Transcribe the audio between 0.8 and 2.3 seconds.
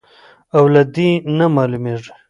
دې نه معلومېږي،